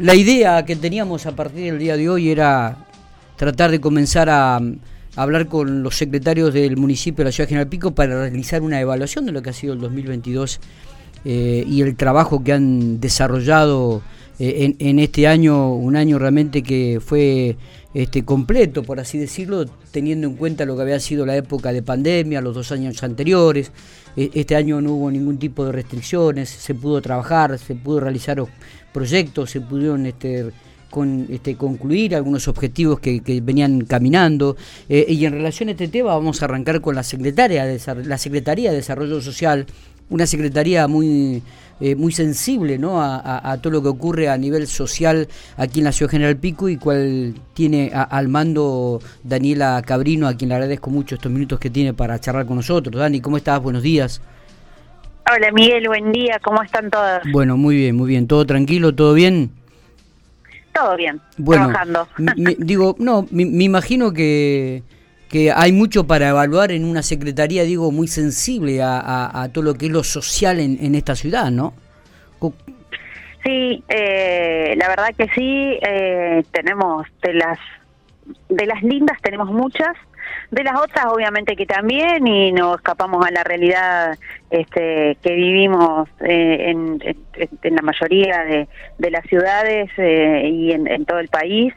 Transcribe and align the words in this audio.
La 0.00 0.14
idea 0.14 0.64
que 0.64 0.76
teníamos 0.76 1.26
a 1.26 1.36
partir 1.36 1.72
del 1.72 1.78
día 1.78 1.94
de 1.94 2.08
hoy 2.08 2.30
era 2.30 2.86
tratar 3.36 3.70
de 3.70 3.82
comenzar 3.82 4.30
a, 4.30 4.58
hablar 5.14 5.46
con 5.46 5.82
los 5.82 5.94
secretarios 5.94 6.54
del 6.54 6.78
municipio 6.78 7.18
de 7.18 7.28
la 7.28 7.32
ciudad 7.32 7.46
de 7.46 7.50
General 7.50 7.68
Pico 7.68 7.90
para 7.90 8.18
realizar 8.18 8.62
una 8.62 8.80
evaluación 8.80 9.26
de 9.26 9.32
lo 9.32 9.42
que 9.42 9.50
ha 9.50 9.52
sido 9.52 9.74
el 9.74 9.80
2022 9.80 10.58
eh, 11.26 11.64
y 11.66 11.82
el 11.82 11.96
trabajo 11.96 12.42
que 12.42 12.54
han 12.54 12.98
desarrollado 12.98 14.00
eh, 14.38 14.74
en, 14.78 14.98
este 15.00 15.26
año, 15.26 15.74
un 15.74 15.96
año 15.96 16.18
realmente 16.18 16.62
que 16.62 16.98
fue 17.04 17.58
este, 17.92 18.24
completo, 18.24 18.82
por 18.82 19.00
así 19.00 19.18
decirlo, 19.18 19.66
teniendo 19.90 20.28
en 20.28 20.36
cuenta 20.36 20.64
lo 20.64 20.76
que 20.76 20.82
había 20.82 21.00
sido 21.00 21.26
la 21.26 21.36
época 21.36 21.72
de 21.72 21.82
pandemia, 21.82 22.40
los 22.40 22.54
dos 22.54 22.72
años 22.72 23.02
anteriores. 23.02 23.72
E, 24.16 24.30
este 24.34 24.56
año 24.56 24.80
no 24.80 24.92
hubo 24.92 25.10
ningún 25.10 25.38
tipo 25.38 25.64
de 25.64 25.72
restricciones, 25.72 26.48
se 26.48 26.74
pudo 26.74 27.00
trabajar, 27.02 27.58
se 27.58 27.74
pudo 27.74 28.00
realizar 28.00 28.42
proyectos, 28.92 29.50
se 29.50 29.60
pudieron 29.60 30.06
este, 30.06 30.50
con, 30.90 31.26
este, 31.30 31.56
concluir 31.56 32.14
algunos 32.14 32.48
objetivos 32.48 33.00
que, 33.00 33.40
venían 33.42 33.82
caminando. 33.82 34.56
Eh, 34.88 35.06
y 35.08 35.24
en 35.24 35.32
relación 35.32 35.68
a 35.68 35.72
este 35.72 35.88
tema 35.88 36.14
vamos 36.14 36.42
a 36.42 36.44
arrancar 36.44 36.80
con 36.80 36.94
la 36.94 37.02
secretaria 37.02 37.64
de, 37.64 37.80
la 38.04 38.18
Secretaría 38.18 38.70
de 38.70 38.76
Desarrollo 38.76 39.20
Social, 39.22 39.66
una 40.10 40.26
secretaría 40.26 40.86
muy 40.86 41.42
eh, 41.80 41.96
muy 41.96 42.12
sensible 42.12 42.76
¿no? 42.76 43.00
A, 43.00 43.56
todo 43.62 43.72
lo 43.72 43.82
que 43.82 43.88
ocurre 43.88 44.28
a 44.28 44.36
nivel 44.36 44.66
social 44.66 45.26
aquí 45.56 45.78
en 45.78 45.86
la 45.86 45.92
ciudad 45.92 46.10
General 46.10 46.36
Pico 46.36 46.68
y 46.68 46.76
cual 46.76 47.34
tiene 47.54 47.90
al 47.94 48.28
mando 48.28 49.00
Daniela 49.24 49.80
Cabrino, 49.86 50.28
a 50.28 50.34
quien 50.34 50.50
le 50.50 50.56
agradezco 50.56 50.90
mucho 50.90 51.14
estos 51.14 51.32
minutos 51.32 51.58
que 51.58 51.70
tiene 51.70 51.94
para 51.94 52.18
charlar 52.18 52.44
con 52.44 52.56
nosotros. 52.56 53.00
Dani, 53.00 53.22
¿cómo 53.22 53.38
estás? 53.38 53.62
Buenos 53.62 53.82
días. 53.82 54.20
Hola 55.34 55.50
Miguel, 55.52 55.86
buen 55.88 56.12
día, 56.12 56.38
¿cómo 56.42 56.62
están 56.62 56.90
todos? 56.90 57.22
Bueno, 57.32 57.56
muy 57.56 57.76
bien, 57.76 57.96
muy 57.96 58.08
bien. 58.08 58.26
¿Todo 58.26 58.44
tranquilo? 58.44 58.94
¿Todo 58.94 59.14
bien? 59.14 59.50
Todo 60.74 60.96
bien, 60.96 61.20
bueno, 61.38 61.68
trabajando. 61.68 62.08
digo, 62.58 62.94
no, 62.98 63.26
me 63.30 63.64
imagino 63.64 64.12
que 64.12 64.82
que 65.30 65.52
hay 65.54 65.72
mucho 65.72 66.06
para 66.06 66.28
evaluar 66.28 66.72
en 66.72 66.84
una 66.84 67.02
secretaría, 67.02 67.62
digo, 67.62 67.92
muy 67.92 68.08
sensible 68.08 68.80
a, 68.82 69.48
todo 69.52 69.64
lo 69.64 69.74
que 69.74 69.86
es 69.86 69.92
lo 69.92 70.02
social 70.02 70.58
en, 70.58 70.94
esta 70.94 71.14
ciudad, 71.14 71.50
¿no? 71.50 71.72
Sí, 73.44 73.82
eh, 73.88 74.74
la 74.76 74.88
verdad 74.88 75.14
que 75.16 75.28
sí, 75.28 75.78
eh, 75.80 76.42
tenemos 76.52 77.06
de 77.22 77.34
las 77.34 77.58
de 78.48 78.66
las 78.66 78.80
lindas 78.82 79.18
tenemos 79.22 79.50
muchas, 79.50 79.96
de 80.50 80.62
las 80.62 80.78
otras 80.78 81.06
obviamente 81.06 81.56
que 81.56 81.66
también 81.66 82.26
y 82.28 82.52
no 82.52 82.76
escapamos 82.76 83.26
a 83.26 83.30
la 83.30 83.42
realidad 83.42 84.16
este, 84.50 85.16
que 85.22 85.34
vivimos 85.34 86.08
eh, 86.20 86.70
en, 86.70 87.02
en, 87.02 87.74
la 87.74 87.82
mayoría 87.82 88.44
de, 88.44 88.68
de 88.98 89.10
las 89.10 89.24
ciudades 89.24 89.90
y 89.98 90.70
en, 90.70 91.04
todo 91.06 91.18
el 91.18 91.28
país, 91.28 91.72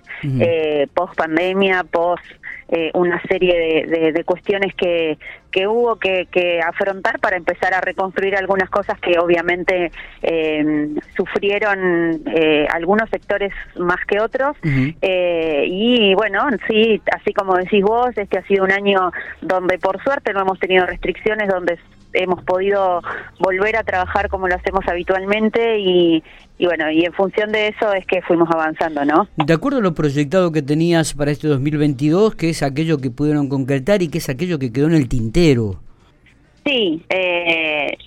post 0.93 1.15
pandemia, 1.15 1.85
post 1.85 2.23
eh, 2.75 2.89
una 2.95 3.21
serie 3.29 3.85
de, 3.85 4.23
cuestiones 4.23 4.73
que, 4.73 5.19
que 5.51 5.67
hubo 5.67 5.97
que, 5.97 6.59
afrontar 6.65 7.19
para 7.19 7.37
empezar 7.37 7.71
a 7.71 7.81
reconstruir 7.81 8.35
algunas 8.35 8.67
cosas 8.71 8.99
que 8.99 9.19
obviamente 9.19 9.91
eh, 10.23 10.87
sufrieron 11.15 12.23
eh, 12.33 12.65
algunos 12.73 13.07
sectores 13.11 13.53
más 13.75 14.03
que 14.07 14.19
otros. 14.19 14.57
y 14.63 16.15
bueno, 16.15 16.47
sí, 16.67 16.99
así 17.15 17.31
como 17.31 17.55
decís 17.57 17.83
vos, 17.83 18.09
este 18.17 18.39
ha 18.39 18.47
sido 18.47 18.63
un 18.63 18.71
año 18.71 19.11
donde 19.41 19.77
por 19.77 20.01
suerte 20.01 20.33
no 20.33 20.41
hemos 20.41 20.57
tenido 20.57 20.87
restricciones, 20.87 21.49
donde 21.49 21.77
hemos 22.13 22.43
podido 22.43 23.01
volver 23.39 23.75
a 23.75 23.83
trabajar 23.83 24.29
como 24.29 24.47
lo 24.47 24.55
hacemos 24.55 24.81
habitualmente 24.87 25.79
y, 25.79 26.23
y 26.57 26.65
bueno, 26.65 26.89
y 26.89 27.05
en 27.05 27.13
función 27.13 27.51
de 27.51 27.67
eso 27.67 27.93
es 27.93 28.05
que 28.05 28.21
fuimos 28.21 28.49
avanzando, 28.51 29.03
¿no? 29.05 29.27
De 29.37 29.53
acuerdo 29.53 29.79
a 29.79 29.81
lo 29.81 29.93
proyectado 29.93 30.51
que 30.51 30.61
tenías 30.61 31.13
para 31.13 31.31
este 31.31 31.47
2022, 31.47 32.35
que 32.35 32.49
es 32.49 32.63
aquello 32.63 32.97
que 32.97 33.11
pudieron 33.11 33.49
concretar 33.49 34.01
y 34.01 34.07
que 34.07 34.19
es 34.19 34.29
aquello 34.29 34.59
que 34.59 34.71
quedó 34.71 34.87
en 34.87 34.93
el 34.93 35.09
tintero. 35.09 35.82
Sí, 36.65 37.03
eh, 37.09 37.97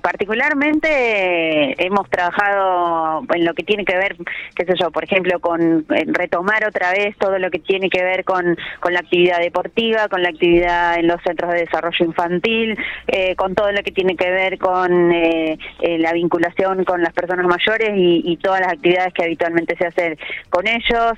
particularmente 0.00 1.74
hemos 1.84 2.08
trabajado 2.08 3.24
en 3.34 3.44
lo 3.44 3.54
que 3.54 3.64
tiene 3.64 3.84
que 3.84 3.96
ver, 3.96 4.16
qué 4.54 4.64
sé 4.64 4.74
yo, 4.80 4.92
por 4.92 5.02
ejemplo, 5.02 5.40
con 5.40 5.84
retomar 5.88 6.64
otra 6.64 6.92
vez 6.92 7.16
todo 7.18 7.38
lo 7.38 7.50
que 7.50 7.58
tiene 7.58 7.90
que 7.90 8.04
ver 8.04 8.24
con, 8.24 8.56
con 8.80 8.92
la 8.92 9.00
actividad 9.00 9.40
deportiva, 9.40 10.08
con 10.08 10.22
la 10.22 10.28
actividad 10.28 10.98
en 10.98 11.08
los 11.08 11.20
centros 11.22 11.52
de 11.52 11.60
desarrollo 11.60 12.04
infantil, 12.04 12.78
eh, 13.08 13.34
con 13.34 13.56
todo 13.56 13.72
lo 13.72 13.82
que 13.82 13.90
tiene 13.90 14.16
que 14.16 14.30
ver 14.30 14.58
con 14.58 15.12
eh, 15.12 15.58
eh, 15.80 15.98
la 15.98 16.12
vinculación 16.12 16.84
con 16.84 17.02
las 17.02 17.12
personas 17.12 17.46
mayores 17.46 17.90
y, 17.96 18.22
y, 18.24 18.36
todas 18.36 18.60
las 18.60 18.74
actividades 18.74 19.12
que 19.12 19.24
habitualmente 19.24 19.76
se 19.76 19.86
hacen 19.86 20.16
con 20.50 20.66
ellos. 20.68 21.12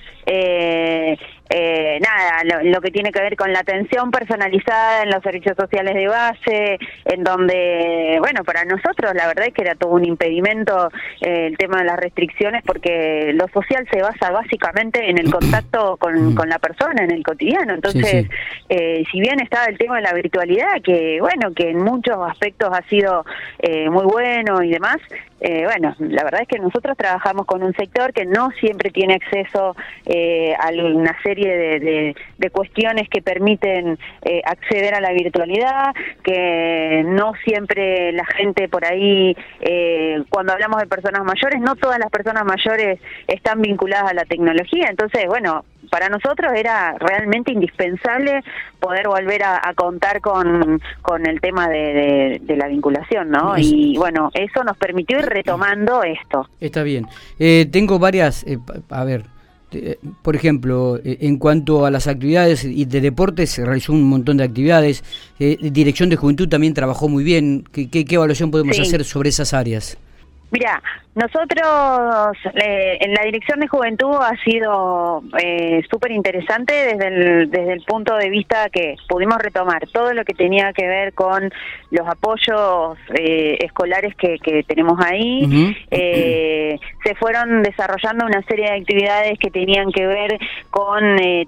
Eh, 1.50 1.98
nada, 2.00 2.62
lo, 2.62 2.80
que 2.80 2.90
tiene 2.90 3.10
que 3.10 3.20
ver 3.20 3.36
con 3.36 3.52
la 3.52 3.60
atención 3.60 4.10
personalizada 4.10 5.02
en 5.02 5.10
los 5.10 5.22
servicios 5.22 5.56
sociales 5.58 5.94
de 5.94 6.06
base, 6.06 6.78
en 7.04 7.24
donde, 7.24 8.18
bueno, 8.20 8.44
para 8.44 8.64
nosotros 8.64 9.12
la 9.14 9.26
verdad 9.26 9.46
es 9.48 9.54
que 9.54 9.62
era 9.62 9.74
todo 9.74 9.90
un 9.90 10.04
impedimento 10.04 10.90
eh, 11.20 11.48
el 11.48 11.58
tema 11.58 11.78
de 11.78 11.84
las 11.84 11.98
restricciones 11.98 12.62
porque 12.64 13.32
lo 13.34 13.48
social 13.48 13.86
se 13.92 14.00
basa 14.00 14.30
básicamente 14.30 15.10
en 15.10 15.18
el 15.18 15.30
contacto 15.38 15.96
con, 15.96 16.34
con 16.34 16.48
la 16.48 16.58
persona, 16.58 17.04
en 17.04 17.10
el 17.10 17.22
cotidiano. 17.22 17.74
Entonces, 17.74 18.28
Eh, 18.68 19.02
si 19.10 19.20
bien 19.20 19.40
estaba 19.40 19.66
el 19.66 19.76
tema 19.76 19.96
de 19.96 20.02
la 20.02 20.12
virtualidad, 20.12 20.80
que 20.84 21.18
bueno, 21.20 21.52
que 21.52 21.70
en 21.70 21.78
muchos 21.82 22.16
aspectos 22.28 22.70
ha 22.72 22.88
sido 22.88 23.24
eh, 23.58 23.90
muy 23.90 24.04
bueno 24.04 24.62
y 24.62 24.70
demás, 24.70 24.98
eh, 25.40 25.64
bueno, 25.64 25.94
la 25.98 26.22
verdad 26.22 26.42
es 26.42 26.48
que 26.48 26.58
nosotros 26.58 26.96
trabajamos 26.96 27.46
con 27.46 27.62
un 27.62 27.72
sector 27.74 28.12
que 28.12 28.26
no 28.26 28.50
siempre 28.60 28.90
tiene 28.90 29.14
acceso 29.14 29.74
eh, 30.04 30.54
a 30.58 30.70
una 30.70 31.16
serie 31.22 31.56
de, 31.56 32.14
de, 32.38 32.50
cuestiones 32.50 33.08
que 33.08 33.22
permiten 33.22 33.98
eh, 34.22 34.42
acceder 34.44 34.94
a 34.94 35.00
la 35.00 35.12
virtualidad, 35.12 35.94
que 36.22 37.02
no 37.06 37.32
siempre 37.44 38.12
la 38.12 38.24
gente 38.26 38.68
por 38.68 38.84
ahí, 38.84 39.36
eh, 39.60 40.22
cuando 40.28 40.52
hablamos 40.52 40.80
de 40.80 40.86
personas 40.86 41.24
mayores, 41.24 41.60
no 41.60 41.76
todas 41.76 41.98
las 41.98 42.10
personas 42.10 42.44
mayores 42.44 43.00
están 43.26 43.62
vinculadas 43.62 44.10
a 44.10 44.14
la 44.14 44.24
tecnología, 44.24 44.88
entonces, 44.90 45.24
bueno, 45.26 45.64
para 45.90 46.08
nosotros 46.08 46.52
era 46.54 46.96
realmente 46.98 47.52
indispensable 47.52 48.42
poder 48.78 49.08
volver 49.08 49.42
a, 49.42 49.74
contar 49.74 50.20
con, 50.20 50.80
con 51.02 51.26
el 51.26 51.40
tema 51.40 51.68
de, 51.68 52.40
la 52.56 52.68
vinculación, 52.68 53.30
¿no? 53.30 53.58
Y 53.58 53.96
bueno, 53.98 54.30
eso 54.34 54.64
nos 54.64 54.76
permitió 54.76 55.18
ir 55.18 55.26
retomando 55.26 56.02
esto. 56.02 56.48
Está 56.60 56.82
bien. 56.82 57.06
Eh, 57.38 57.66
tengo 57.70 57.98
varias, 57.98 58.44
eh, 58.44 58.58
a 58.88 59.04
ver, 59.04 59.24
eh, 59.72 59.98
por 60.22 60.36
ejemplo, 60.36 60.98
en 61.04 61.38
cuanto 61.38 61.84
a 61.86 61.90
las 61.90 62.06
actividades 62.06 62.64
y 62.64 62.84
de 62.84 63.00
deportes, 63.00 63.50
se 63.50 63.64
realizó 63.64 63.92
un 63.92 64.04
montón 64.04 64.38
de 64.38 64.44
actividades. 64.44 65.04
Dirección 65.38 66.08
de 66.08 66.16
Juventud 66.16 66.48
también 66.48 66.74
trabajó 66.74 67.08
muy 67.08 67.24
bien. 67.24 67.64
¿Qué, 67.72 67.88
qué, 67.88 68.04
evaluación 68.08 68.50
podemos 68.50 68.78
hacer 68.78 69.04
sobre 69.04 69.28
esas 69.28 69.52
áreas? 69.54 69.98
Mira, 70.50 70.82
nosotros 71.14 72.36
eh, 72.54 72.98
en 73.00 73.14
la 73.14 73.24
Dirección 73.24 73.60
de 73.60 73.68
Juventud 73.68 74.16
ha 74.20 74.36
sido 74.44 75.22
eh, 75.38 75.82
súper 75.90 76.10
interesante 76.12 76.72
desde 76.72 77.06
el, 77.06 77.50
desde 77.50 77.72
el 77.72 77.82
punto 77.82 78.16
de 78.16 78.30
vista 78.30 78.68
que 78.68 78.96
pudimos 79.08 79.38
retomar 79.38 79.86
todo 79.92 80.12
lo 80.12 80.24
que 80.24 80.34
tenía 80.34 80.72
que 80.72 80.86
ver 80.86 81.12
con 81.14 81.52
los 81.90 82.08
apoyos 82.08 82.98
eh, 83.14 83.58
escolares 83.60 84.14
que, 84.16 84.38
que, 84.38 84.64
tenemos 84.64 84.98
ahí. 85.04 85.74
se 85.90 87.14
fueron 87.16 87.62
desarrollando 87.62 88.26
una 88.26 88.42
serie 88.42 88.70
de 88.70 88.78
actividades 88.78 89.38
que 89.38 89.50
tenían 89.50 89.90
que 89.92 90.06
ver 90.06 90.38
con 90.70 91.00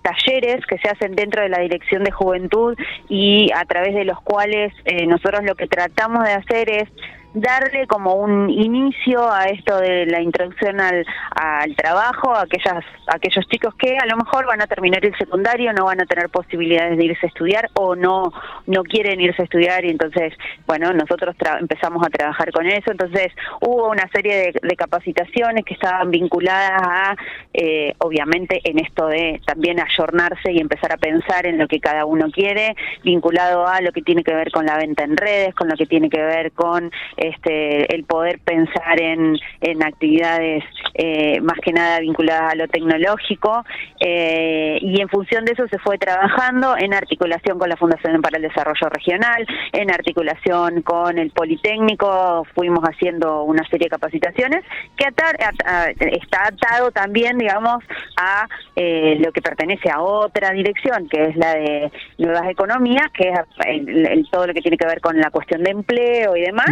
talleres 0.03 0.65
que 0.67 0.79
se 0.79 0.89
hacen 0.89 1.15
dentro 1.15 1.43
de 1.43 1.49
la 1.49 1.59
Dirección 1.59 2.05
de 2.05 2.11
Juventud 2.11 2.77
y 3.09 3.51
a 3.55 3.65
través 3.65 3.95
de 3.95 4.05
los 4.05 4.21
cuales 4.23 4.73
nosotros 5.07 5.45
lo 5.45 5.55
que 5.55 5.67
tratamos 5.67 6.25
de 6.25 6.33
hacer 6.33 6.71
es 6.71 6.89
darle 7.35 7.87
como 7.87 8.15
un 8.15 8.51
inicio 8.51 9.31
a 9.31 9.45
esto 9.47 9.79
de 9.79 10.07
la 10.07 10.21
introducción 10.21 10.81
al, 10.81 11.05
al 11.31 11.75
trabajo 11.77 12.35
a 12.35 12.43
aquellas, 12.43 12.85
aquellos 13.07 13.47
chicos 13.49 13.75
que 13.77 13.97
a 13.97 14.07
lo 14.07 14.17
mejor 14.17 14.47
van 14.47 14.61
a 14.61 14.67
terminar 14.67 15.05
el 15.05 15.17
secundario, 15.17 15.73
no 15.73 15.87
van 15.87 16.01
a 16.01 16.07
tener 16.07 16.29
posibilidades 16.29 16.99
de 16.99 17.05
irse 17.05 17.27
a 17.27 17.29
estudiar 17.29 17.71
o 17.75 17.95
no, 17.95 18.33
no 18.67 18.83
quieren 18.83 19.21
irse 19.21 19.43
a 19.43 19.45
estudiar 19.45 19.85
y 19.85 19.91
entonces, 19.91 20.35
bueno, 20.67 20.93
nosotros 20.93 21.35
empezamos 21.61 22.05
a 22.07 22.11
trabajar 22.11 22.53
con 22.53 22.67
eso, 22.67 22.91
entonces 22.91 23.33
hubo 23.61 23.89
una 23.89 24.09
serie 24.13 24.53
de, 24.53 24.73
capacitaciones 24.77 25.65
que 25.65 25.75
estaban 25.75 26.11
vinculadas 26.11 26.83
a, 26.83 27.17
eh, 27.53 27.95
obviamente, 27.99 28.61
en 28.65 28.79
esto 28.79 29.07
de 29.07 29.41
también 29.47 29.79
ayornarse 29.79 30.51
y 30.51 30.59
empezar 30.59 30.93
a 30.93 30.97
pensar 30.97 31.47
en 31.47 31.59
lo 31.59 31.69
que 31.69 31.79
cada 31.79 32.05
uno 32.05 32.31
quiere, 32.31 32.75
vinculado 33.05 33.67
a 33.67 33.81
lo 33.81 33.93
que 33.93 34.03
tiene 34.03 34.25
que 34.25 34.35
ver 34.35 34.51
con 34.51 34.67
la 34.67 34.77
venta 34.77 35.05
en 35.05 35.17
redes, 35.17 35.55
con 35.55 35.69
lo 35.69 35.77
que 35.77 35.87
tiene 35.87 36.09
que 36.11 36.21
ver 36.21 36.53
con 36.53 36.91
este, 37.23 37.95
el 37.95 38.05
poder 38.05 38.41
pensar 38.41 39.01
en, 39.01 39.39
actividades 39.83 40.65
eh, 40.95 41.41
más 41.41 41.59
que 41.63 41.73
nada 41.73 42.01
vinculadas 42.01 42.53
a 42.53 42.57
lo 42.57 42.69
tecnológico 42.69 43.65
eh, 44.01 44.79
y 44.81 45.01
en 45.01 45.09
función 45.09 45.45
de 45.45 45.53
eso 45.53 45.67
se 45.69 45.79
fue 45.79 45.99
trabajando 45.99 46.77
en 46.79 46.95
articulación 46.95 47.59
con 47.59 47.69
la 47.69 47.77
Fundación 47.77 48.21
para 48.21 48.37
el 48.37 48.43
Desarrollo 48.43 48.89
Regional, 48.91 49.47
en 49.73 49.91
articulación 49.91 50.83
con 50.83 51.19
el 51.19 51.31
Politécnico, 51.31 52.47
fuimos 52.55 52.81
haciendo 52.85 53.43
una 53.45 53.67
serie 53.69 53.87
de 53.87 53.91
capacitaciones 53.91 54.65
que 54.97 55.07
está 55.09 56.47
atado 56.47 56.91
también, 56.91 57.39
digamos, 57.39 57.83
a 58.17 58.49
eh, 58.77 59.17
lo 59.21 59.33
que 59.33 59.43
pertenece 59.43 59.91
a 59.91 60.01
otra 60.01 60.51
dirección, 60.51 61.09
que 61.09 61.25
es 61.25 61.37
la 61.37 61.55
de 61.55 61.93
nuevas 62.19 62.49
economías, 62.49 63.11
que 63.13 63.31
es 63.31 64.31
todo 64.31 64.47
lo 64.47 64.55
que 64.55 64.61
tiene 64.61 64.77
que 64.77 64.87
ver 64.87 65.01
con 65.01 65.19
la 65.19 65.31
cuestión 65.31 65.63
de 65.63 65.71
empleo 65.71 66.37
y 66.37 66.43
demás. 66.43 66.71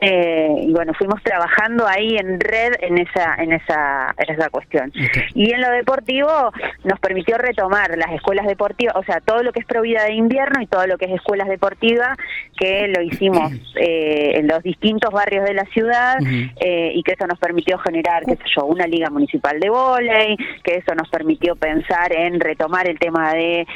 Eh, 0.00 0.54
y 0.62 0.72
bueno, 0.72 0.94
fuimos 0.94 1.22
trabajando 1.22 1.86
ahí 1.86 2.16
en 2.16 2.40
red 2.40 2.72
en 2.80 2.98
esa 2.98 3.34
en 3.36 3.52
esa 3.52 4.14
en 4.16 4.34
esa 4.34 4.48
cuestión. 4.48 4.92
Y 5.34 5.52
en 5.52 5.60
lo 5.60 5.70
deportivo 5.70 6.52
nos 6.84 6.98
permitió 7.00 7.36
retomar 7.36 7.96
las 7.98 8.12
escuelas 8.12 8.46
deportivas, 8.46 8.96
o 8.96 9.02
sea, 9.02 9.20
todo 9.20 9.42
lo 9.42 9.52
que 9.52 9.60
es 9.60 9.66
provida 9.66 10.04
de 10.04 10.14
invierno 10.14 10.62
y 10.62 10.66
todo 10.66 10.86
lo 10.86 10.96
que 10.96 11.04
es 11.04 11.12
escuelas 11.12 11.48
deportivas, 11.48 12.16
que 12.58 12.88
lo 12.88 13.02
hicimos 13.02 13.52
eh, 13.76 14.32
en 14.36 14.46
los 14.46 14.62
distintos 14.62 15.10
barrios 15.12 15.44
de 15.44 15.54
la 15.54 15.64
ciudad 15.66 16.16
eh, 16.20 16.92
y 16.94 17.02
que 17.02 17.12
eso 17.12 17.26
nos 17.26 17.38
permitió 17.38 17.76
generar, 17.78 18.24
qué 18.24 18.36
sé 18.36 18.44
yo, 18.56 18.64
una 18.64 18.86
liga 18.86 19.10
municipal 19.10 19.60
de 19.60 19.68
vóley, 19.68 20.36
que 20.64 20.76
eso 20.76 20.94
nos 20.94 21.10
permitió 21.10 21.56
pensar 21.56 22.16
en 22.16 22.40
retomar 22.40 22.88
el 22.88 22.98
tema 22.98 23.34
de 23.34 23.66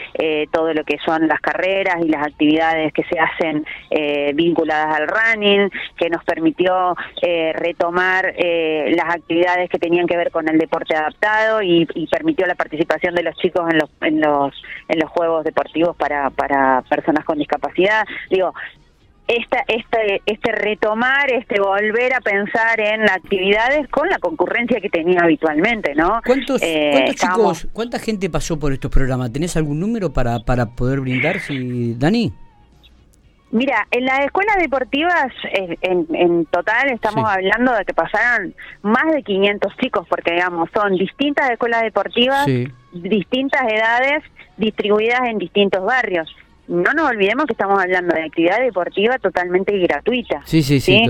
todo 0.50 0.72
lo 0.72 0.84
que 0.84 0.96
son 1.04 1.28
las 1.28 1.40
carreras 1.40 1.96
y 2.02 2.08
las 2.08 2.26
actividades 2.26 2.92
que 2.92 3.04
se 3.04 3.18
hacen 3.18 3.64
vinculadas 4.34 4.96
al 4.96 5.08
running, 5.08 5.70
que 5.96 6.08
nos 6.14 6.25
permitió 6.25 6.96
eh, 7.22 7.52
retomar 7.55 8.34
eh, 8.37 8.94
las 8.96 9.14
actividades 9.16 9.69
que 9.69 9.78
tenían 9.78 10.06
que 10.06 10.16
ver 10.16 10.31
con 10.31 10.49
el 10.49 10.58
deporte 10.58 10.94
adaptado 10.94 11.62
y, 11.62 11.87
permitió 12.11 12.46
la 12.46 12.55
participación 12.55 13.14
de 13.14 13.22
los 13.25 13.34
chicos 13.37 13.69
en 13.70 13.78
los 13.78 13.90
en 14.02 14.20
los 14.20 14.55
en 14.88 14.99
los 15.00 15.11
juegos 15.11 15.43
deportivos 15.43 15.96
para 15.96 16.31
para 16.31 16.82
personas 16.82 17.25
con 17.25 17.38
discapacidad 17.38 18.05
digo 18.31 18.52
esta, 19.26 19.64
este, 19.69 20.20
este 20.26 20.52
retomar, 20.52 21.32
este 21.32 21.58
volver 21.58 22.12
a 22.14 22.20
pensar 22.20 22.78
en 22.78 23.08
actividades 23.08 23.88
con 23.88 24.08
la 24.08 24.19
concurrencia 24.19 24.81
que 24.81 24.90
tenía 24.90 25.20
habitualmente, 25.22 25.94
¿no? 25.94 26.20
¿Cuántos, 26.26 26.60
eh, 26.62 27.06
chicos, 27.14 27.67
cuánta 27.72 27.99
gente 27.99 28.28
pasó 28.28 28.58
por 28.58 28.72
estos 28.72 28.90
programas? 28.90 29.32
¿Tenés 29.32 29.56
algún 29.56 29.81
número 29.81 30.12
para, 30.12 30.40
para 30.40 30.67
poder 30.67 31.00
brindar, 31.00 31.40
si, 31.40 31.94
Dani? 31.94 32.32
Mira, 33.54 33.86
en 33.92 34.04
las 34.04 34.18
escuelas 34.24 34.56
deportivas, 34.58 35.32
en, 35.52 36.44
total 36.46 36.90
estamos 36.90 37.24
hablando 37.30 37.72
de 37.72 37.84
que 37.84 37.94
pasaron 37.94 38.52
más 38.82 39.04
de 39.12 39.22
500 39.22 39.76
chicos, 39.76 40.08
porque 40.08 40.32
digamos, 40.32 40.68
son 40.74 40.96
distintas 40.96 41.52
escuelas 41.52 41.82
deportivas, 41.82 42.46
distintas 42.92 43.62
edades, 43.72 44.24
distribuidas 44.56 45.20
en 45.28 45.38
distintos 45.38 45.84
barrios. 45.84 46.34
No 46.66 46.92
nos 46.94 47.08
olvidemos 47.08 47.46
que 47.46 47.52
estamos 47.52 47.80
hablando 47.80 48.16
de 48.16 48.24
actividad 48.24 48.58
deportiva 48.58 49.18
totalmente 49.18 49.78
gratuita. 49.78 50.42
Sí, 50.46 50.64
sí, 50.64 50.80
sí, 50.80 51.04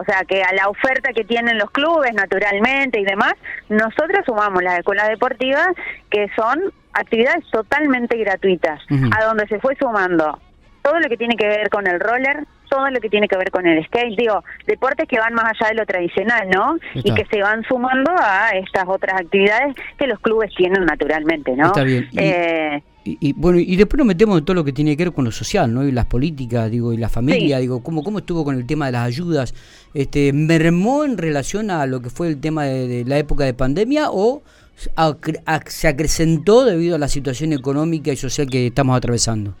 O 0.00 0.04
sea, 0.06 0.24
que 0.26 0.42
a 0.42 0.54
la 0.54 0.70
oferta 0.70 1.12
que 1.12 1.24
tienen 1.24 1.58
los 1.58 1.70
clubes, 1.70 2.14
naturalmente 2.14 2.98
y 2.98 3.04
demás, 3.04 3.34
nosotros 3.68 4.24
sumamos 4.24 4.62
las 4.62 4.78
escuelas 4.78 5.10
deportivas 5.10 5.68
que 6.08 6.28
son 6.34 6.72
actividades 6.94 7.44
totalmente 7.50 8.16
gratuitas, 8.16 8.80
a 8.88 9.24
donde 9.26 9.46
se 9.48 9.60
fue 9.60 9.76
sumando 9.78 10.38
todo 10.82 10.98
lo 10.98 11.08
que 11.08 11.16
tiene 11.16 11.36
que 11.36 11.46
ver 11.46 11.68
con 11.70 11.86
el 11.86 12.00
roller, 12.00 12.46
todo 12.68 12.88
lo 12.88 13.00
que 13.00 13.10
tiene 13.10 13.28
que 13.28 13.36
ver 13.36 13.50
con 13.50 13.66
el 13.66 13.84
skate, 13.86 14.16
digo, 14.16 14.44
deportes 14.66 15.06
que 15.08 15.18
van 15.18 15.34
más 15.34 15.44
allá 15.44 15.70
de 15.70 15.74
lo 15.74 15.86
tradicional, 15.86 16.48
¿no? 16.48 16.76
Y 16.94 17.12
que 17.12 17.26
se 17.26 17.42
van 17.42 17.62
sumando 17.64 18.12
a 18.16 18.50
estas 18.50 18.84
otras 18.86 19.20
actividades 19.20 19.74
que 19.98 20.06
los 20.06 20.20
clubes 20.20 20.50
tienen 20.56 20.84
naturalmente, 20.84 21.54
¿no? 21.56 21.66
Está 21.66 21.82
bien. 21.82 22.08
Eh, 22.16 22.82
y, 23.02 23.32
bueno, 23.32 23.58
y 23.58 23.76
después 23.76 23.98
nos 23.98 24.06
metemos 24.06 24.38
en 24.38 24.44
todo 24.44 24.54
lo 24.54 24.64
que 24.64 24.72
tiene 24.72 24.94
que 24.96 25.04
ver 25.04 25.14
con 25.14 25.24
lo 25.24 25.32
social, 25.32 25.72
¿no? 25.72 25.86
Y 25.86 25.90
las 25.90 26.04
políticas, 26.04 26.70
digo, 26.70 26.92
y 26.92 26.98
la 26.98 27.08
familia, 27.08 27.58
digo, 27.58 27.82
¿cómo, 27.82 28.04
¿cómo 28.04 28.18
estuvo 28.18 28.44
con 28.44 28.56
el 28.56 28.66
tema 28.66 28.86
de 28.86 28.92
las 28.92 29.06
ayudas? 29.06 29.54
Este, 29.94 30.32
¿Mermó 30.32 31.04
en 31.04 31.16
relación 31.16 31.70
a 31.70 31.86
lo 31.86 32.02
que 32.02 32.10
fue 32.10 32.28
el 32.28 32.40
tema 32.40 32.64
de, 32.64 33.04
la 33.06 33.18
época 33.18 33.44
de 33.44 33.54
pandemia 33.54 34.10
o 34.10 34.42
se 34.76 35.88
acrecentó 35.88 36.64
debido 36.64 36.96
a 36.96 36.98
la 36.98 37.08
situación 37.08 37.52
económica 37.52 38.12
y 38.12 38.16
social 38.16 38.48
que 38.48 38.66
estamos 38.66 38.96
atravesando? 38.96 39.54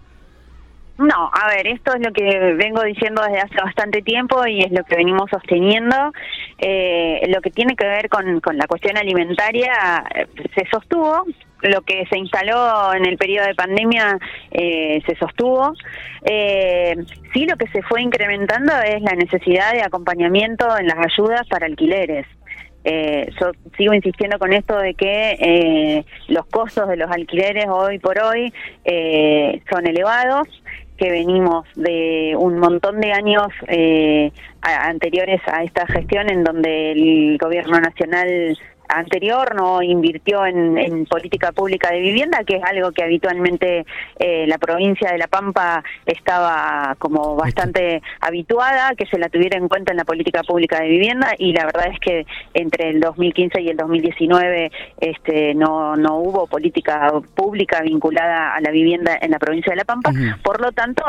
No, 1.00 1.30
a 1.32 1.48
ver, 1.48 1.66
esto 1.66 1.94
es 1.94 2.06
lo 2.06 2.12
que 2.12 2.54
vengo 2.58 2.82
diciendo 2.82 3.22
desde 3.22 3.40
hace 3.40 3.54
bastante 3.54 4.02
tiempo 4.02 4.46
y 4.46 4.60
es 4.60 4.70
lo 4.70 4.84
que 4.84 4.96
venimos 4.96 5.30
sosteniendo. 5.30 6.12
Eh, 6.58 7.22
lo 7.28 7.40
que 7.40 7.50
tiene 7.50 7.74
que 7.74 7.86
ver 7.86 8.10
con, 8.10 8.42
la 8.58 8.66
cuestión 8.66 8.98
alimentaria 8.98 10.04
eh, 10.14 10.26
se 10.54 10.66
sostuvo, 10.70 11.24
lo 11.62 11.80
que 11.82 12.04
se 12.10 12.18
instaló 12.18 12.92
en 12.92 13.06
el 13.06 13.16
periodo 13.16 13.46
de 13.46 13.54
pandemia 13.54 14.18
eh, 14.50 15.00
se 15.06 15.16
sostuvo. 15.16 15.72
Eh, 16.22 16.96
sí, 17.32 17.46
lo 17.46 17.56
que 17.56 17.68
se 17.68 17.80
fue 17.82 18.02
incrementando 18.02 18.74
es 18.84 19.00
la 19.00 19.14
necesidad 19.14 19.72
de 19.72 19.82
acompañamiento 19.82 20.66
en 20.78 20.86
las 20.86 20.98
ayudas 20.98 21.48
para 21.48 21.64
alquileres. 21.64 22.26
Eh, 22.82 23.30
yo 23.38 23.52
sigo 23.76 23.92
insistiendo 23.92 24.38
con 24.38 24.52
esto 24.54 24.78
de 24.78 24.94
que 24.94 25.36
eh, 25.38 26.04
los 26.28 26.46
costos 26.46 26.88
de 26.88 26.96
los 26.96 27.10
alquileres 27.10 27.66
hoy 27.68 27.98
por 27.98 28.18
hoy 28.18 28.52
eh, 28.84 29.60
son 29.70 29.86
elevados 29.86 30.48
que 31.00 31.10
venimos 31.10 31.66
de 31.76 32.34
un 32.38 32.58
montón 32.58 33.00
de 33.00 33.10
años 33.10 33.48
eh, 33.68 34.30
anteriores 34.60 35.40
a 35.46 35.64
esta 35.64 35.86
gestión 35.86 36.30
en 36.30 36.44
donde 36.44 36.92
el 36.92 37.38
gobierno 37.38 37.80
nacional 37.80 38.58
anterior 38.90 39.54
no 39.54 39.82
invirtió 39.82 40.44
en, 40.46 41.06
política 41.06 41.52
pública 41.52 41.90
de 41.90 42.00
vivienda, 42.00 42.44
que 42.44 42.56
es 42.56 42.62
algo 42.64 42.92
que 42.92 43.02
habitualmente 43.02 43.84
eh, 44.18 44.46
la 44.46 44.58
provincia 44.58 45.10
de 45.10 45.18
La 45.18 45.28
Pampa 45.28 45.82
estaba 46.06 46.94
como 46.98 47.36
bastante 47.36 48.02
habituada, 48.20 48.94
que 48.96 49.06
se 49.06 49.18
la 49.18 49.28
tuviera 49.28 49.58
en 49.58 49.68
cuenta 49.68 49.92
en 49.92 49.96
la 49.96 50.04
política 50.04 50.42
pública 50.42 50.80
de 50.80 50.88
vivienda 50.88 51.32
y 51.38 51.52
la 51.52 51.64
verdad 51.64 51.88
es 51.92 51.98
que 52.00 52.26
entre 52.54 52.90
el 52.90 53.00
2015 53.00 53.60
y 53.60 53.68
el 53.68 53.76
2019 53.76 54.70
este, 55.00 55.54
no, 55.54 55.96
no 55.96 56.16
hubo 56.16 56.46
política 56.46 57.12
pública 57.34 57.80
vinculada 57.82 58.54
a 58.54 58.60
la 58.60 58.70
vivienda 58.70 59.18
en 59.20 59.30
la 59.30 59.38
provincia 59.38 59.70
de 59.70 59.76
La 59.76 59.84
Pampa, 59.84 60.12
por 60.42 60.60
lo 60.60 60.72
tanto 60.72 61.02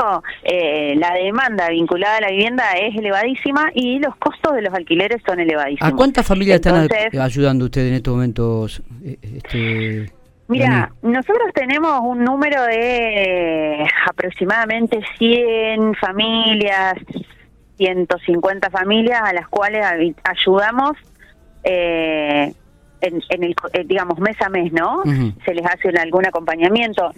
eh, 0.44 0.96
la 0.98 1.14
demanda 1.14 1.70
vinculada 1.70 2.18
a 2.18 2.22
la 2.22 2.30
vivienda 2.30 2.64
es 2.74 2.96
elevadísima 2.96 3.72
y 3.74 4.00
los 4.00 4.16
costos 4.18 4.56
de 4.56 4.62
los 4.62 4.74
alquileres 4.74 5.22
son 5.26 5.40
elevadísimos. 5.40 5.92
¿A 5.92 5.96
cuántas 5.96 6.26
familias 6.26 6.56
están 6.56 6.88
ayudando 7.20 7.66
en 7.80 7.94
estos 7.94 8.14
momentos? 8.14 8.82
Eh, 9.04 9.18
este, 9.22 10.12
Mira, 10.48 10.92
nosotros 11.02 11.54
tenemos 11.54 12.02
un 12.04 12.26
número 12.26 12.62
de 12.64 13.88
aproximadamente 14.06 15.00
100 15.18 15.96
familias, 15.96 16.96
150 17.78 18.70
familias 18.70 19.22
a 19.24 19.32
las 19.32 19.48
cuales 19.48 19.86
ayudamos 20.24 20.98
eh, 21.64 22.54
en, 23.00 23.44
el, 23.44 23.56
eh, 23.74 23.84
digamos, 23.86 24.20
mes 24.20 24.40
a 24.42 24.50
mes, 24.50 24.74
¿no? 24.74 25.04
Se 25.46 25.54
les 25.54 25.66
hace 25.66 25.90
algún 25.98 26.26
acompañamiento. 26.26 27.12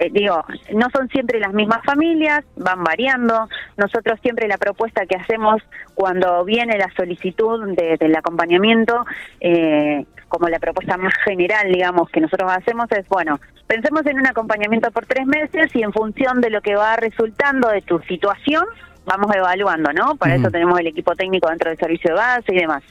Eh, 0.00 0.08
digo, 0.10 0.42
no 0.74 0.88
son 0.90 1.08
siempre 1.08 1.38
las 1.38 1.52
mismas 1.52 1.84
familias, 1.84 2.42
van 2.56 2.82
variando. 2.82 3.48
Nosotros 3.76 4.18
siempre 4.22 4.48
la 4.48 4.56
propuesta 4.56 5.04
que 5.04 5.16
hacemos 5.16 5.62
cuando 5.94 6.42
viene 6.44 6.78
la 6.78 6.90
solicitud 6.96 7.76
del 7.76 8.16
acompañamiento, 8.16 9.04
eh, 9.40 10.06
como 10.28 10.48
la 10.48 10.58
propuesta 10.58 10.96
más 10.96 11.12
general, 11.24 11.70
digamos, 11.70 12.08
que 12.10 12.20
nosotros 12.20 12.50
hacemos 12.50 12.90
es, 12.92 13.06
bueno, 13.08 13.38
pensemos 13.66 14.06
en 14.06 14.18
un 14.18 14.26
acompañamiento 14.26 14.90
por 14.90 15.04
tres 15.04 15.26
meses 15.26 15.74
y 15.74 15.82
en 15.82 15.92
función 15.92 16.40
de 16.40 16.48
lo 16.48 16.62
que 16.62 16.76
va 16.76 16.96
resultando 16.96 17.68
de 17.68 17.82
tu 17.82 18.00
situación, 18.02 18.64
vamos 19.04 19.34
evaluando, 19.36 19.92
¿no? 19.92 20.16
Para 20.16 20.36
eso 20.36 20.50
tenemos 20.50 20.80
el 20.80 20.86
equipo 20.86 21.14
técnico 21.14 21.48
dentro 21.48 21.68
del 21.68 21.78
servicio 21.78 22.10
de 22.10 22.16
base 22.16 22.54
y 22.54 22.58
demás. 22.58 22.82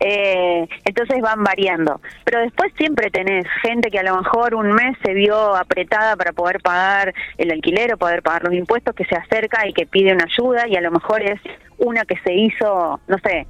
Eh, 0.00 0.66
entonces 0.84 1.20
van 1.20 1.44
variando. 1.44 2.00
Pero 2.24 2.40
después 2.40 2.72
siempre 2.76 3.10
tenés 3.10 3.46
gente 3.62 3.90
que 3.90 3.98
a 3.98 4.02
lo 4.02 4.16
mejor 4.16 4.54
un 4.54 4.72
mes 4.72 4.96
se 5.04 5.12
vio 5.12 5.54
apretada 5.54 6.16
para 6.16 6.32
poder 6.32 6.60
pagar 6.60 7.12
el 7.36 7.50
alquiler 7.52 7.94
o 7.94 7.98
poder 7.98 8.22
pagar 8.22 8.44
los 8.44 8.54
impuestos, 8.54 8.94
que 8.94 9.04
se 9.04 9.14
acerca 9.14 9.68
y 9.68 9.74
que 9.74 9.86
pide 9.86 10.12
una 10.12 10.24
ayuda 10.24 10.66
y 10.66 10.76
a 10.76 10.80
lo 10.80 10.90
mejor 10.90 11.22
es 11.22 11.40
una 11.78 12.04
que 12.04 12.16
se 12.24 12.32
hizo, 12.32 13.00
no 13.06 13.18
sé, 13.18 13.46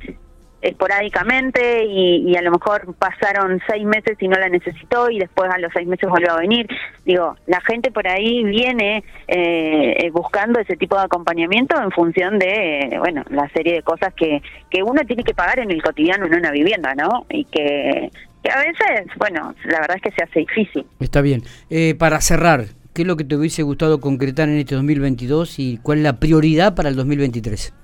esporádicamente 0.62 1.85
y, 1.85 2.37
a 2.37 2.43
lo 2.43 2.52
mejor 2.52 2.95
pasaron 2.95 3.61
seis 3.69 3.85
meses 3.85 4.17
y 4.21 4.29
no 4.29 4.38
la 4.38 4.49
necesitó 4.49 5.11
y 5.11 5.19
después 5.19 5.50
a 5.50 5.59
los 5.59 5.73
seis 5.73 5.87
meses 5.87 6.09
volvió 6.09 6.33
a 6.33 6.40
venir. 6.40 6.67
Digo, 7.05 7.37
la 7.47 7.61
gente 7.62 7.90
por 7.90 8.07
ahí 8.07 8.45
viene 8.45 9.05
eh, 9.26 9.97
eh, 9.99 10.11
buscando 10.11 10.61
ese 10.61 10.76
tipo 10.76 10.97
de 10.97 11.05
acompañamiento 11.05 11.81
en 11.81 11.90
función 11.90 12.38
de, 12.38 12.97
bueno, 12.99 13.25
la 13.31 13.49
serie 13.50 13.75
de 13.75 13.83
cosas 13.83 14.12
que, 14.14 14.43
que 14.71 14.83
uno 14.83 15.02
tiene 15.07 15.25
que 15.25 15.35
pagar 15.35 15.61
en 15.61 15.71
el 15.71 15.83
cotidiano 15.83 16.26
en 16.26 16.35
una 16.35 16.50
vivienda, 16.50 16.95
¿no? 16.95 17.26
Y 17.31 17.45
que, 17.45 18.11
a 18.52 18.59
veces, 18.59 19.07
bueno, 19.19 19.55
la 19.64 19.81
verdad 19.81 19.97
es 19.97 20.02
que 20.02 20.11
se 20.12 20.25
hace 20.25 20.40
difícil. 20.40 20.87
Está 21.00 21.21
bien. 21.21 21.43
Eh, 21.69 21.95
para 21.99 22.21
cerrar, 22.21 22.67
¿qué 22.95 23.02
es 23.02 23.09
lo 23.09 23.17
que 23.17 23.25
te 23.25 23.37
hubiese 23.37 23.62
gustado 23.62 24.00
concretar 24.00 24.49
en 24.49 24.59
este 24.59 24.75
2022 24.75 25.59
y 25.59 25.79
cuál 25.79 25.99
es 25.99 26.05
la 26.05 26.19
prioridad 26.19 26.75
para 26.75 26.88
el 26.88 26.97
2023? 26.97 27.75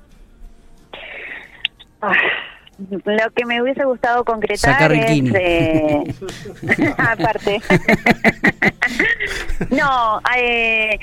Ah 2.03 2.13
lo 2.79 3.31
que 3.35 3.47
me 3.47 3.63
hubiese 3.63 3.85
gustado 3.85 4.25
concretar 4.25 4.93
es 4.93 5.23
eh, 5.35 6.05
aparte. 6.99 7.61
No 9.71 10.21
eh, 10.37 10.99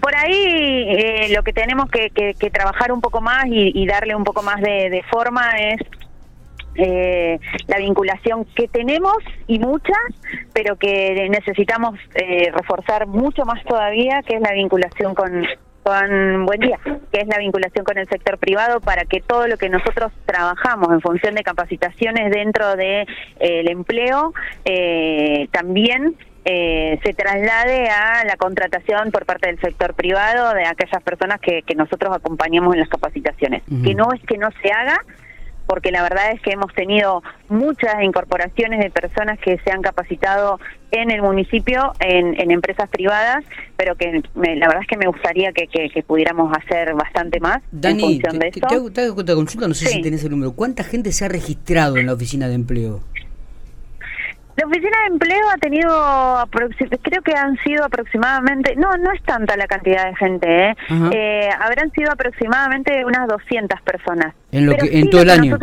por 0.00 0.14
ahí 0.14 0.84
eh, 0.88 1.28
lo 1.34 1.42
que 1.42 1.52
tenemos 1.52 1.90
que, 1.90 2.10
trabajar 2.50 2.92
un 2.92 3.00
poco 3.00 3.20
más 3.20 3.44
y, 3.48 3.86
darle 3.86 4.14
un 4.14 4.24
poco 4.24 4.42
más 4.42 4.60
de, 4.60 5.02
forma 5.10 5.50
es 5.58 5.80
la 7.66 7.78
vinculación 7.78 8.46
que 8.54 8.68
tenemos 8.68 9.16
y 9.46 9.58
mucha, 9.58 9.94
pero 10.52 10.76
que 10.76 11.28
necesitamos 11.28 11.98
reforzar 12.52 13.06
mucho 13.06 13.44
más 13.44 13.62
todavía, 13.64 14.22
que 14.22 14.36
es 14.36 14.40
la 14.40 14.52
vinculación 14.52 15.14
con, 15.14 15.46
con 15.88 16.44
Buen 16.44 16.60
Día, 16.60 16.78
que 16.84 17.20
es 17.20 17.28
la 17.28 17.38
vinculación 17.38 17.84
con 17.84 17.96
el 17.98 18.06
sector 18.08 18.38
privado 18.38 18.80
para 18.80 19.04
que 19.04 19.20
todo 19.20 19.46
lo 19.46 19.56
que 19.56 19.68
nosotros 19.68 20.12
trabajamos 20.26 20.92
en 20.92 21.00
función 21.00 21.34
de 21.34 21.42
capacitaciones 21.42 22.30
dentro 22.30 22.76
del 22.76 23.06
de, 23.06 23.06
eh, 23.40 23.70
empleo 23.70 24.34
eh, 24.64 25.48
también 25.50 26.14
eh, 26.44 26.98
se 27.02 27.14
traslade 27.14 27.88
a 27.88 28.24
la 28.24 28.36
contratación 28.36 29.10
por 29.10 29.24
parte 29.24 29.48
del 29.48 29.60
sector 29.60 29.94
privado 29.94 30.54
de 30.54 30.66
aquellas 30.66 31.02
personas 31.02 31.40
que, 31.40 31.62
que 31.62 31.74
nosotros 31.74 32.14
acompañamos 32.14 32.74
en 32.74 32.80
las 32.80 32.88
capacitaciones. 32.88 33.62
Que 33.84 33.94
no 33.94 34.12
es 34.12 34.22
que 34.22 34.38
no 34.38 34.48
se 34.62 34.70
haga, 34.70 34.98
porque 35.68 35.92
la 35.92 36.02
verdad 36.02 36.32
es 36.32 36.40
que 36.40 36.52
hemos 36.52 36.72
tenido 36.72 37.22
muchas 37.50 38.02
incorporaciones 38.02 38.80
de 38.80 38.90
personas 38.90 39.38
que 39.38 39.58
se 39.58 39.70
han 39.70 39.82
capacitado 39.82 40.58
en 40.90 41.10
el 41.10 41.20
municipio, 41.20 41.92
en, 42.00 42.50
empresas 42.50 42.88
privadas, 42.88 43.44
pero 43.76 43.94
que 43.94 44.22
la 44.34 44.66
verdad 44.66 44.80
es 44.80 44.88
que 44.88 44.96
me 44.96 45.06
gustaría 45.06 45.52
que, 45.52 45.68
pudiéramos 46.06 46.50
hacer 46.56 46.94
bastante 46.94 47.38
más 47.38 47.62
en 47.82 48.00
función 48.00 48.38
de 48.38 48.50
te, 48.50 48.60
Te, 48.60 48.90
te, 48.90 49.00
hago, 49.02 49.22
consulta, 49.36 49.68
no 49.68 49.74
sé 49.74 49.86
si 49.86 50.00
tenés 50.00 50.24
el 50.24 50.30
número. 50.30 50.52
¿Cuánta 50.52 50.84
gente 50.84 51.12
se 51.12 51.26
ha 51.26 51.28
registrado 51.28 51.98
en 51.98 52.06
la 52.06 52.14
oficina 52.14 52.48
de 52.48 52.54
empleo? 52.54 53.02
La 54.58 54.66
oficina 54.66 54.98
de 55.02 55.12
empleo 55.12 55.50
ha 55.54 55.58
tenido, 55.58 56.48
creo 57.02 57.22
que 57.22 57.32
han 57.32 57.56
sido 57.58 57.84
aproximadamente, 57.84 58.74
no, 58.74 58.96
no 58.96 59.12
es 59.12 59.22
tanta 59.22 59.56
la 59.56 59.68
cantidad 59.68 60.06
de 60.06 60.16
gente, 60.16 60.70
¿eh? 60.70 60.76
eh 61.12 61.48
habrán 61.60 61.92
sido 61.92 62.10
aproximadamente 62.10 63.04
unas 63.04 63.28
200 63.28 63.80
personas. 63.82 64.34
En, 64.50 64.66
lo 64.66 64.76
que, 64.76 64.98
en 64.98 65.10
todo 65.10 65.22
el 65.22 65.30
año 65.30 65.58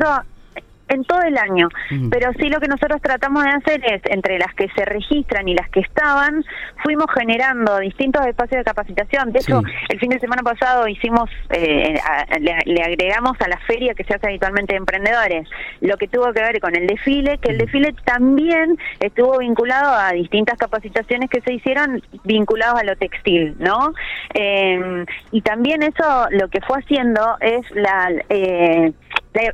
en 0.87 1.03
todo 1.03 1.21
el 1.21 1.37
año. 1.37 1.69
Pero 2.09 2.31
sí 2.39 2.49
lo 2.49 2.59
que 2.59 2.67
nosotros 2.67 3.01
tratamos 3.01 3.43
de 3.43 3.49
hacer 3.49 3.81
es, 3.85 4.01
entre 4.05 4.37
las 4.37 4.53
que 4.53 4.67
se 4.75 4.85
registran 4.85 5.47
y 5.47 5.55
las 5.55 5.69
que 5.69 5.79
estaban, 5.79 6.43
fuimos 6.83 7.07
generando 7.17 7.79
distintos 7.79 8.25
espacios 8.25 8.59
de 8.59 8.63
capacitación. 8.63 9.31
De 9.31 9.39
hecho, 9.39 9.61
el 9.89 9.99
fin 9.99 10.09
de 10.09 10.19
semana 10.19 10.43
pasado 10.43 10.87
hicimos, 10.87 11.29
eh, 11.49 11.99
le, 12.39 12.83
agregamos 12.83 13.39
a 13.41 13.47
la 13.47 13.57
feria 13.59 13.93
que 13.93 14.03
se 14.03 14.13
hace 14.13 14.27
habitualmente 14.27 14.73
de 14.73 14.77
emprendedores, 14.77 15.47
lo 15.81 15.97
que 15.97 16.07
tuvo 16.07 16.31
que 16.33 16.41
ver 16.41 16.59
con 16.59 16.75
el 16.75 16.87
desfile, 16.87 17.37
que 17.39 17.51
el 17.51 17.57
desfile 17.57 17.93
también 18.05 18.77
estuvo 18.99 19.39
vinculado 19.39 19.93
a 19.93 20.11
distintas 20.11 20.57
capacitaciones 20.57 21.29
que 21.29 21.41
se 21.41 21.53
hicieron 21.53 22.01
vinculados 22.23 22.79
a 22.79 22.83
lo 22.83 22.95
textil, 22.95 23.55
¿no? 23.59 23.93
Eh, 24.33 25.05
y 25.31 25.41
también 25.41 25.83
eso 25.83 26.27
lo 26.31 26.47
que 26.49 26.61
fue 26.61 26.79
haciendo 26.79 27.37
es 27.41 27.69
la... 27.71 28.11
Eh, 28.29 28.93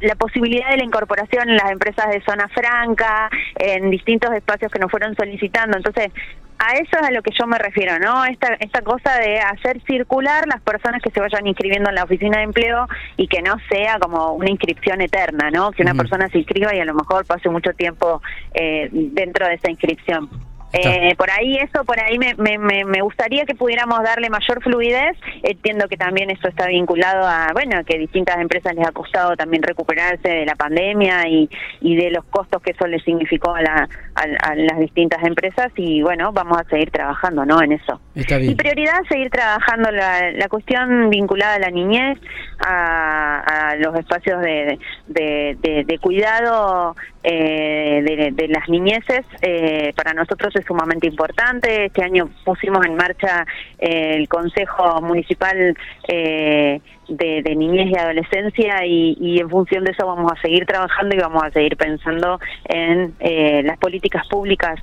la, 0.01 0.15
posibilidad 0.15 0.69
de 0.69 0.77
la 0.77 0.83
incorporación 0.83 1.49
en 1.49 1.57
las 1.57 1.71
empresas 1.71 2.09
de 2.09 2.21
zona 2.21 2.47
franca, 2.49 3.29
en 3.55 3.89
distintos 3.89 4.31
espacios 4.33 4.71
que 4.71 4.79
nos 4.79 4.91
fueron 4.91 5.15
solicitando. 5.15 5.77
Entonces, 5.77 6.11
a 6.59 6.73
eso 6.73 6.91
es 6.91 7.07
a 7.07 7.11
lo 7.11 7.23
que 7.23 7.31
yo 7.37 7.47
me 7.47 7.57
refiero, 7.57 7.97
¿no? 7.97 8.23
Esta, 8.25 8.53
esta 8.59 8.81
cosa 8.81 9.17
de 9.17 9.39
hacer 9.39 9.81
circular 9.87 10.45
las 10.47 10.61
personas 10.61 11.01
que 11.01 11.09
se 11.09 11.19
vayan 11.19 11.47
inscribiendo 11.47 11.89
en 11.89 11.95
la 11.95 12.03
oficina 12.03 12.37
de 12.37 12.43
empleo 12.43 12.87
y 13.17 13.27
que 13.27 13.41
no 13.41 13.55
sea 13.67 13.97
como 13.99 14.33
una 14.33 14.51
inscripción 14.51 15.01
eterna, 15.01 15.49
¿no? 15.49 15.71
Que 15.71 15.81
una 15.81 15.95
persona 15.95 16.27
se 16.29 16.37
inscriba 16.37 16.75
y 16.75 16.79
a 16.79 16.85
lo 16.85 16.93
mejor 16.93 17.25
pase 17.25 17.49
mucho 17.49 17.73
tiempo 17.73 18.21
eh, 18.53 18.89
dentro 18.91 19.47
de 19.47 19.55
esa 19.55 19.71
inscripción. 19.71 20.29
Eh, 20.73 21.15
por 21.17 21.29
ahí 21.29 21.57
eso, 21.57 21.83
por 21.83 21.99
ahí 21.99 22.17
me, 22.17 22.33
me, 22.35 22.85
me, 22.85 23.01
gustaría 23.01 23.45
que 23.45 23.55
pudiéramos 23.55 24.01
darle 24.03 24.29
mayor 24.29 24.61
fluidez. 24.63 25.17
Entiendo 25.43 25.87
que 25.87 25.97
también 25.97 26.29
eso 26.29 26.47
está 26.47 26.67
vinculado 26.67 27.27
a, 27.27 27.49
bueno, 27.53 27.83
que 27.85 27.97
distintas 27.97 28.37
empresas 28.39 28.73
les 28.75 28.87
ha 28.87 28.91
costado 28.91 29.35
también 29.35 29.63
recuperarse 29.63 30.27
de 30.27 30.45
la 30.45 30.55
pandemia 30.55 31.27
y, 31.27 31.49
y 31.81 31.95
de 31.95 32.11
los 32.11 32.23
costos 32.25 32.61
que 32.61 32.71
eso 32.71 32.87
les 32.87 33.03
significó 33.03 33.53
a, 33.53 33.61
la, 33.61 33.89
a, 34.15 34.55
las 34.55 34.79
distintas 34.79 35.23
empresas 35.23 35.71
y 35.75 36.01
bueno, 36.01 36.31
vamos 36.31 36.57
a 36.59 36.63
seguir 36.69 36.91
trabajando, 36.91 37.45
¿no? 37.45 37.61
En 37.61 37.73
eso. 37.73 37.99
Y 38.15 38.55
prioridad 38.55 39.01
seguir 39.09 39.29
trabajando 39.29 39.91
la, 39.91 40.31
la 40.31 40.47
cuestión 40.47 41.09
vinculada 41.09 41.55
a 41.55 41.59
la 41.59 41.69
niñez, 41.69 42.17
a, 42.65 43.71
a 43.71 43.75
los 43.75 43.97
espacios 43.97 44.41
de, 44.41 44.79
de, 45.07 45.57
de, 45.61 45.83
de 45.85 45.99
cuidado 45.99 46.95
eh, 47.23 48.01
de, 48.03 48.31
de, 48.31 48.47
las 48.47 48.67
niñeces. 48.69 49.25
Eh, 49.41 49.93
para 49.95 50.13
nosotros 50.13 50.53
sumamente 50.65 51.07
importante. 51.07 51.85
Este 51.85 52.03
año 52.03 52.29
pusimos 52.45 52.85
en 52.85 52.95
marcha 52.95 53.45
eh, 53.79 54.15
el 54.15 54.27
Consejo 54.27 55.01
Municipal 55.01 55.75
eh, 56.07 56.81
de, 57.07 57.55
Niñez 57.55 57.89
y 57.89 57.97
Adolescencia 57.97 58.85
y, 58.85 59.39
en 59.39 59.49
función 59.49 59.83
de 59.83 59.91
eso 59.91 60.05
vamos 60.05 60.31
a 60.31 60.41
seguir 60.41 60.65
trabajando 60.65 61.15
y 61.15 61.19
vamos 61.19 61.43
a 61.43 61.51
seguir 61.51 61.75
pensando 61.75 62.39
en 62.65 63.13
eh, 63.19 63.61
las 63.63 63.77
políticas 63.77 64.27
públicas 64.27 64.79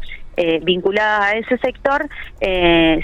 vinculadas 0.62 1.32
a 1.32 1.36
ese 1.36 1.58
sector, 1.58 2.08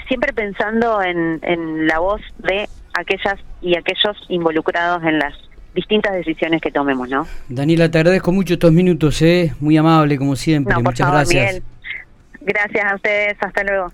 siempre 0.07 0.31
pensando 0.31 1.03
en, 1.03 1.41
en 1.41 1.85
la 1.85 1.99
voz 1.99 2.21
de 2.37 2.69
aquellas 2.93 3.35
y 3.61 3.75
aquellos 3.75 4.15
involucrados 4.29 5.03
en 5.03 5.19
las 5.19 5.33
distintas 5.75 6.13
decisiones 6.15 6.61
que 6.61 6.71
tomemos, 6.71 7.09
¿no? 7.09 7.27
Daniela, 7.49 7.91
te 7.91 7.99
agradezco 7.99 8.31
mucho 8.31 8.53
estos 8.53 8.71
minutos, 8.71 9.21
¿eh? 9.21 9.53
muy 9.59 9.77
amable 9.77 10.17
como 10.17 10.35
siempre, 10.35 10.75
muchas 10.81 11.11
gracias. 11.11 11.61
Gracias 12.41 12.91
a 12.91 12.95
ustedes, 12.95 13.35
hasta 13.39 13.63
luego. 13.63 13.83